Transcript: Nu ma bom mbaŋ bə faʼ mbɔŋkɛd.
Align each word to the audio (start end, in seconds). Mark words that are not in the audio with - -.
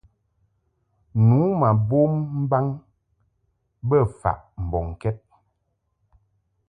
Nu 1.25 1.39
ma 1.59 1.69
bom 1.89 2.13
mbaŋ 2.43 2.65
bə 3.87 3.97
faʼ 4.19 4.39
mbɔŋkɛd. 4.63 5.17